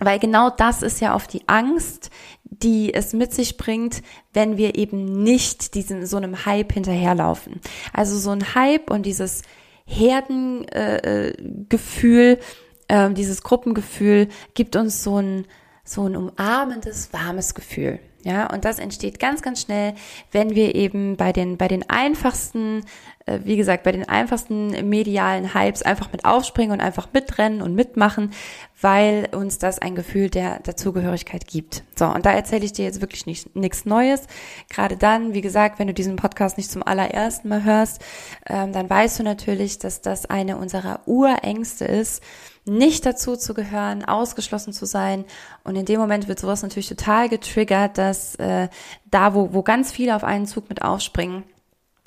[0.00, 2.10] weil genau das ist ja oft die Angst,
[2.42, 4.02] die es mit sich bringt,
[4.32, 7.60] wenn wir eben nicht diesem so einem Hype hinterherlaufen.
[7.92, 9.42] Also so ein Hype und dieses
[9.84, 12.40] Herdengefühl,
[12.88, 15.46] äh, äh, dieses Gruppengefühl gibt uns so ein
[15.84, 17.98] so ein umarmendes, warmes Gefühl.
[18.24, 19.94] Ja, und das entsteht ganz, ganz schnell,
[20.30, 22.84] wenn wir eben bei den, bei den einfachsten,
[23.26, 27.74] äh, wie gesagt, bei den einfachsten medialen Hypes einfach mit aufspringen und einfach mitrennen und
[27.74, 28.32] mitmachen,
[28.80, 31.82] weil uns das ein Gefühl der Dazugehörigkeit gibt.
[31.96, 34.28] So, und da erzähle ich dir jetzt wirklich nicht, nichts Neues.
[34.70, 38.04] Gerade dann, wie gesagt, wenn du diesen Podcast nicht zum allerersten Mal hörst,
[38.48, 42.22] ähm, dann weißt du natürlich, dass das eine unserer Urängste ist,
[42.64, 45.24] nicht dazu zu gehören, ausgeschlossen zu sein.
[45.64, 48.68] Und in dem Moment wird sowas natürlich total getriggert, dass äh,
[49.10, 51.44] da, wo, wo ganz viele auf einen Zug mit aufspringen,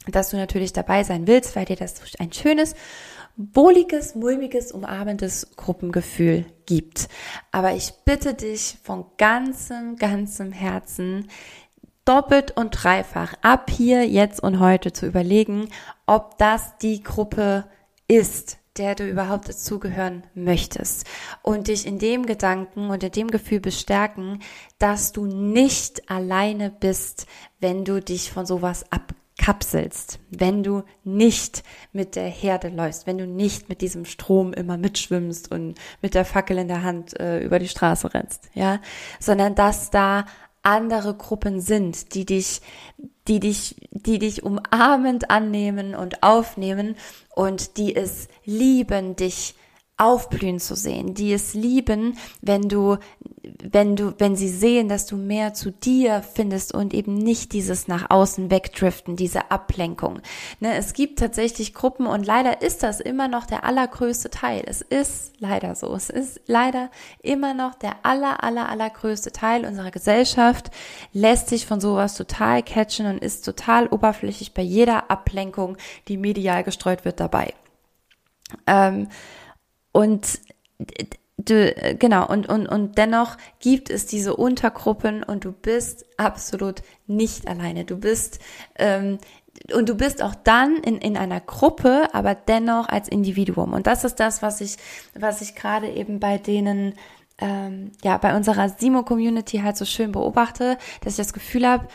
[0.07, 2.75] dass du natürlich dabei sein willst, weil dir das ein schönes,
[3.37, 7.09] wohliges, mulmiges, umarmendes Gruppengefühl gibt.
[7.51, 11.27] Aber ich bitte dich von ganzem, ganzem Herzen,
[12.05, 15.69] doppelt und dreifach ab hier, jetzt und heute zu überlegen,
[16.05, 17.65] ob das die Gruppe
[18.07, 21.05] ist, der du überhaupt dazugehören möchtest.
[21.41, 24.39] Und dich in dem Gedanken und in dem Gefühl bestärken,
[24.79, 27.27] dass du nicht alleine bist,
[27.59, 33.27] wenn du dich von sowas abkapselst, wenn du nicht mit der Herde läufst, wenn du
[33.27, 37.59] nicht mit diesem Strom immer mitschwimmst und mit der Fackel in der Hand äh, über
[37.59, 38.79] die Straße rennst, ja,
[39.19, 40.25] sondern dass da
[40.65, 42.61] andere Gruppen sind, die dich,
[43.27, 46.95] die dich, die dich umarmend annehmen und aufnehmen
[47.33, 49.55] und die es lieben, dich
[49.97, 52.97] aufblühen zu sehen, die es lieben, wenn du,
[53.63, 57.87] wenn du, wenn sie sehen, dass du mehr zu dir findest und eben nicht dieses
[57.87, 60.19] nach außen wegdriften, diese Ablenkung.
[60.59, 64.63] Ne, es gibt tatsächlich Gruppen und leider ist das immer noch der allergrößte Teil.
[64.65, 65.93] Es ist leider so.
[65.95, 66.89] Es ist leider
[67.21, 70.71] immer noch der aller, aller, allergrößte Teil unserer Gesellschaft,
[71.13, 75.77] lässt sich von sowas total catchen und ist total oberflächlich bei jeder Ablenkung,
[76.09, 77.53] die medial gestreut wird, dabei.
[78.67, 79.07] Ähm,
[79.95, 80.41] und
[81.37, 87.47] du, genau, und, und, und dennoch gibt es diese Untergruppen und du bist absolut nicht
[87.47, 87.85] alleine.
[87.85, 88.39] Du bist,
[88.77, 89.19] ähm,
[89.73, 93.71] und du bist auch dann in, in einer Gruppe, aber dennoch als Individuum.
[93.71, 94.75] Und das ist das, was ich,
[95.17, 96.95] was ich gerade eben bei denen,
[97.37, 101.87] ähm, ja, bei unserer Simo-Community halt so schön beobachte, dass ich das Gefühl habe,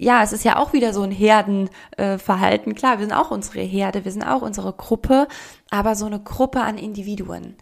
[0.00, 2.72] ja, es ist ja auch wieder so ein Herdenverhalten.
[2.72, 5.28] Äh, Klar, wir sind auch unsere Herde, wir sind auch unsere Gruppe,
[5.68, 7.56] aber so eine Gruppe an Individuen.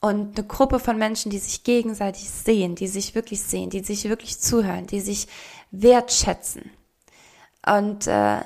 [0.00, 4.08] Und eine Gruppe von Menschen, die sich gegenseitig sehen, die sich wirklich sehen, die sich
[4.08, 5.28] wirklich zuhören, die sich
[5.70, 6.70] wertschätzen.
[7.64, 8.40] Und äh,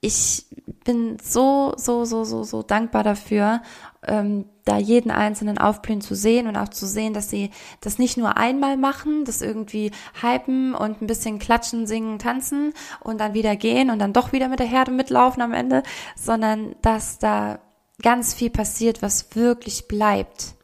[0.00, 0.46] ich
[0.84, 3.62] bin so, so, so, so, so dankbar dafür,
[4.06, 8.16] ähm, da jeden einzelnen aufblühen zu sehen und auch zu sehen, dass sie das nicht
[8.16, 9.90] nur einmal machen, das irgendwie
[10.22, 14.48] hypen und ein bisschen klatschen, singen, tanzen und dann wieder gehen und dann doch wieder
[14.48, 15.82] mit der Herde mitlaufen am Ende,
[16.16, 17.58] sondern dass da
[18.02, 20.54] ganz viel passiert, was wirklich bleibt,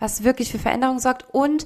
[0.00, 1.64] was wirklich für Veränderung sorgt und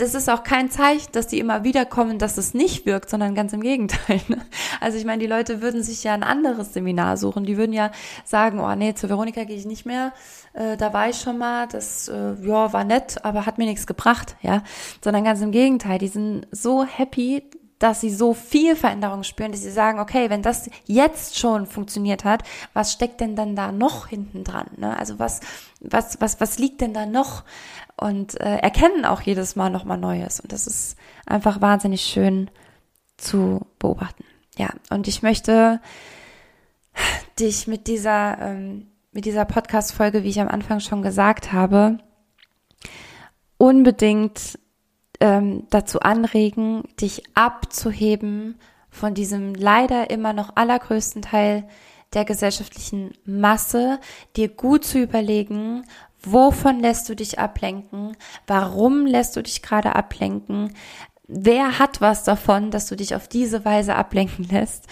[0.00, 3.34] das ist auch kein Zeichen, dass die immer wieder kommen, dass es nicht wirkt, sondern
[3.34, 4.20] ganz im Gegenteil.
[4.28, 4.38] Ne?
[4.80, 7.44] Also ich meine, die Leute würden sich ja ein anderes Seminar suchen.
[7.44, 7.90] Die würden ja
[8.24, 10.12] sagen, oh nee, zu Veronika gehe ich nicht mehr.
[10.52, 13.86] Äh, da war ich schon mal, das äh, ja war nett, aber hat mir nichts
[13.86, 14.62] gebracht, ja.
[15.02, 17.42] Sondern ganz im Gegenteil, die sind so happy,
[17.80, 22.24] dass sie so viel Veränderung spüren, dass sie sagen, okay, wenn das jetzt schon funktioniert
[22.24, 22.42] hat,
[22.74, 24.66] was steckt denn dann da noch hinten dran?
[24.76, 24.96] Ne?
[24.96, 25.40] Also was,
[25.80, 27.42] was, was, was liegt denn da noch?
[27.96, 30.40] Und äh, erkennen auch jedes Mal nochmal Neues.
[30.40, 32.50] Und das ist einfach wahnsinnig schön
[33.16, 34.24] zu beobachten.
[34.58, 35.80] Ja, und ich möchte
[37.40, 41.98] dich mit dieser, ähm, mit dieser Podcast-Folge, wie ich am Anfang schon gesagt habe,
[43.56, 44.58] unbedingt
[45.20, 48.58] ähm, dazu anregen, dich abzuheben
[48.90, 51.68] von diesem leider immer noch allergrößten Teil
[52.12, 54.00] der gesellschaftlichen Masse,
[54.36, 55.84] dir gut zu überlegen,
[56.22, 60.74] wovon lässt du dich ablenken, warum lässt du dich gerade ablenken,
[61.28, 64.86] wer hat was davon, dass du dich auf diese Weise ablenken lässt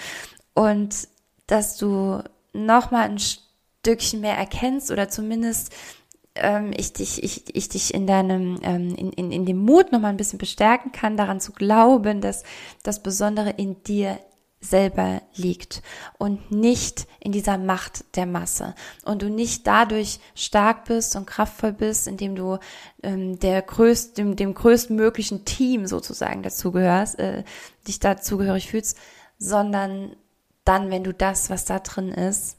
[0.54, 1.08] und
[1.46, 5.72] dass du nochmal ein Stückchen mehr erkennst oder zumindest
[6.40, 10.10] ähm, ich dich, ich, ich dich in deinem, ähm, in, in, in dem Mut nochmal
[10.10, 12.42] ein bisschen bestärken kann, daran zu glauben, dass
[12.82, 14.18] das Besondere in dir
[14.60, 15.82] selber liegt
[16.18, 18.74] und nicht in dieser Macht der Masse.
[19.04, 22.58] Und du nicht dadurch stark bist und kraftvoll bist, indem du
[23.02, 27.44] ähm, der größt, dem, dem größtmöglichen Team sozusagen dazugehörst, äh,
[27.86, 28.98] dich dazugehörig fühlst,
[29.38, 30.16] sondern
[30.64, 32.57] dann, wenn du das, was da drin ist,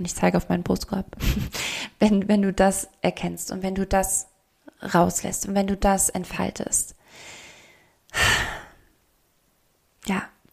[0.00, 1.16] und ich zeige auf meinen Brustkorb,
[2.00, 4.28] wenn, wenn du das erkennst und wenn du das
[4.94, 6.96] rauslässt und wenn du das entfaltest,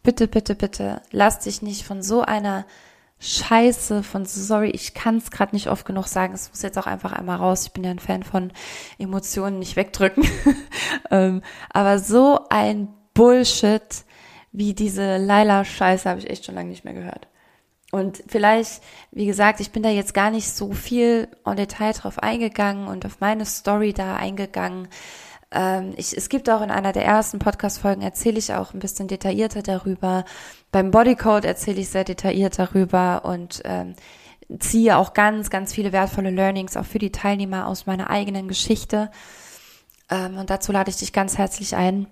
[0.08, 2.64] bitte, bitte, bitte, lass dich nicht von so einer
[3.20, 6.86] Scheiße, von sorry, ich kann es gerade nicht oft genug sagen, es muss jetzt auch
[6.86, 7.66] einfach einmal raus.
[7.66, 8.50] Ich bin ja ein Fan von
[8.98, 10.24] Emotionen nicht wegdrücken.
[11.10, 14.04] ähm, aber so ein Bullshit
[14.52, 17.28] wie diese Laila-Scheiße habe ich echt schon lange nicht mehr gehört.
[17.90, 22.18] Und vielleicht, wie gesagt, ich bin da jetzt gar nicht so viel en Detail drauf
[22.18, 24.88] eingegangen und auf meine Story da eingegangen.
[25.50, 29.08] Ähm, ich, es gibt auch in einer der ersten Podcast-Folgen erzähle ich auch ein bisschen
[29.08, 30.26] detaillierter darüber.
[30.70, 33.94] Beim Bodycode erzähle ich sehr detailliert darüber und ähm,
[34.58, 39.10] ziehe auch ganz, ganz viele wertvolle Learnings auch für die Teilnehmer aus meiner eigenen Geschichte.
[40.10, 42.06] Ähm, und dazu lade ich dich ganz herzlich ein,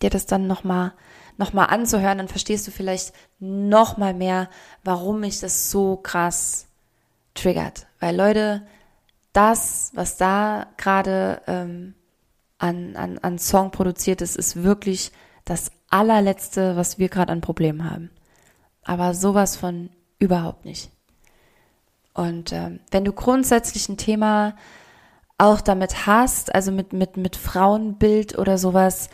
[0.00, 4.48] dir das dann nochmal noch mal anzuhören, dann verstehst du vielleicht noch mal mehr,
[4.84, 6.66] warum mich das so krass
[7.34, 7.86] triggert.
[8.00, 8.66] Weil Leute,
[9.32, 11.94] das, was da gerade ähm,
[12.58, 15.12] an, an, an Song produziert ist, ist wirklich
[15.44, 18.10] das allerletzte, was wir gerade an Problemen haben.
[18.82, 20.90] Aber sowas von überhaupt nicht.
[22.14, 24.56] Und ähm, wenn du grundsätzlich ein Thema
[25.38, 29.10] auch damit hast, also mit, mit, mit Frauenbild oder sowas,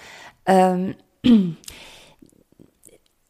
[0.46, 0.94] ähm,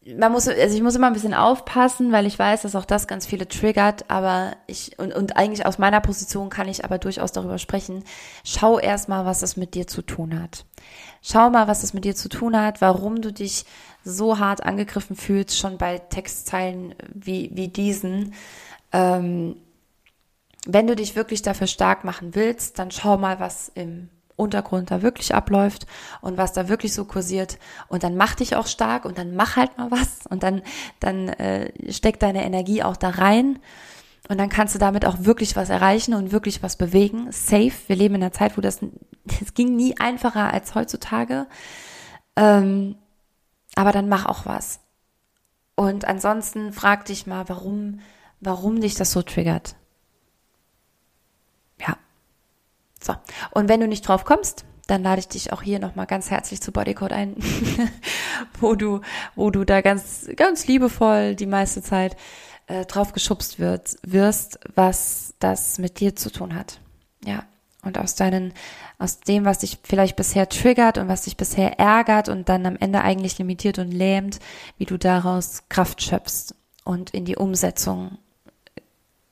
[0.05, 3.07] man muss, also ich muss immer ein bisschen aufpassen, weil ich weiß, dass auch das
[3.07, 7.31] ganz viele triggert, aber ich, und, und eigentlich aus meiner Position kann ich aber durchaus
[7.31, 8.03] darüber sprechen.
[8.43, 10.65] Schau erstmal, was das mit dir zu tun hat.
[11.21, 13.65] Schau mal, was das mit dir zu tun hat, warum du dich
[14.03, 18.33] so hart angegriffen fühlst, schon bei Textzeilen wie, wie diesen.
[18.91, 19.55] Ähm,
[20.65, 25.01] wenn du dich wirklich dafür stark machen willst, dann schau mal, was im Untergrund da
[25.01, 25.85] wirklich abläuft
[26.21, 27.59] und was da wirklich so kursiert.
[27.87, 30.61] Und dann mach dich auch stark und dann mach halt mal was und dann,
[30.99, 33.59] dann äh, steck deine Energie auch da rein.
[34.29, 37.31] Und dann kannst du damit auch wirklich was erreichen und wirklich was bewegen.
[37.31, 37.73] Safe.
[37.87, 38.79] Wir leben in einer Zeit, wo das,
[39.41, 41.45] es ging nie einfacher als heutzutage.
[42.35, 42.95] Ähm,
[43.75, 44.79] aber dann mach auch was.
[45.75, 47.99] Und ansonsten frag dich mal, warum,
[48.39, 49.75] warum dich das so triggert.
[53.03, 53.13] So.
[53.53, 56.59] Und wenn du nicht drauf kommst, dann lade ich dich auch hier nochmal ganz herzlich
[56.59, 57.35] zu Bodycode ein,
[58.59, 59.01] wo du,
[59.35, 62.17] wo du da ganz, ganz liebevoll die meiste Zeit
[62.67, 66.79] äh, drauf geschubst wird, wirst, was das mit dir zu tun hat.
[67.25, 67.43] Ja.
[67.83, 68.53] Und aus deinen,
[68.97, 72.77] aus dem, was dich vielleicht bisher triggert und was dich bisher ärgert und dann am
[72.77, 74.39] Ende eigentlich limitiert und lähmt,
[74.77, 78.17] wie du daraus Kraft schöpfst und in die Umsetzung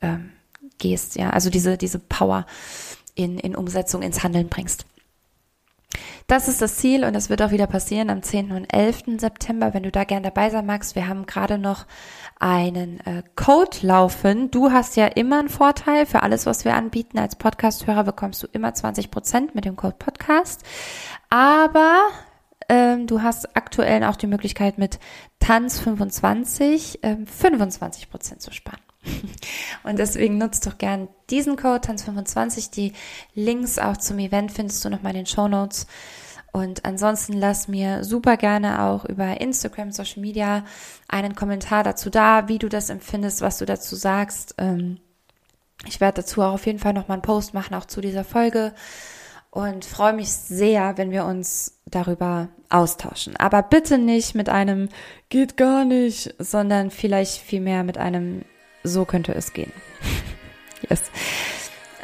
[0.02, 0.34] ähm,
[0.80, 1.16] gehst.
[1.16, 2.46] Ja, also diese, diese Power
[3.16, 4.86] in, in Umsetzung, ins Handeln bringst.
[6.28, 8.52] Das ist das Ziel und das wird auch wieder passieren am 10.
[8.52, 9.20] und 11.
[9.20, 10.96] September, wenn du da gern dabei sein magst.
[10.96, 11.86] Wir haben gerade noch
[12.40, 14.50] einen äh, Code laufen.
[14.50, 17.20] Du hast ja immer einen Vorteil für alles, was wir anbieten.
[17.20, 20.64] Als Podcast-Hörer bekommst du immer 20 Prozent mit dem Code Podcast.
[21.30, 22.04] Aber
[22.70, 25.00] ähm, du hast aktuell auch die Möglichkeit mit
[25.40, 28.80] Tanz 25 ähm, 25 Prozent zu sparen.
[29.84, 32.72] Und deswegen nutzt doch gern diesen Code Tanz25.
[32.72, 32.94] Die
[33.34, 35.88] Links auch zum Event findest du nochmal in den Show Notes.
[36.52, 40.66] Und ansonsten lass mir super gerne auch über Instagram, Social Media
[41.08, 44.56] einen Kommentar dazu da, wie du das empfindest, was du dazu sagst.
[44.58, 45.00] Ähm,
[45.88, 48.74] ich werde dazu auch auf jeden Fall nochmal einen Post machen, auch zu dieser Folge.
[49.50, 53.36] Und freue mich sehr, wenn wir uns darüber austauschen.
[53.36, 54.90] Aber bitte nicht mit einem
[55.30, 58.44] geht gar nicht, sondern vielleicht vielmehr mit einem
[58.84, 59.72] so könnte es gehen.
[60.90, 61.12] yes.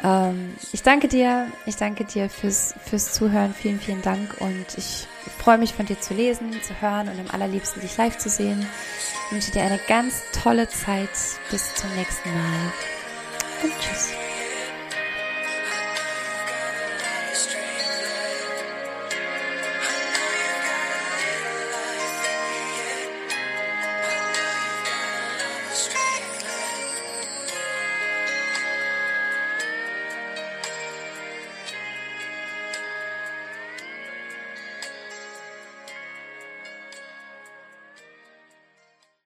[0.02, 3.54] Ähm, ich danke dir, ich danke dir fürs, fürs Zuhören.
[3.54, 5.06] Vielen, vielen Dank und ich
[5.38, 8.64] freue mich von dir zu lesen, zu hören und am allerliebsten dich live zu sehen.
[9.26, 11.10] Ich wünsche dir eine ganz tolle Zeit.
[11.50, 12.72] Bis zum nächsten Mal
[13.64, 14.27] und tschüss.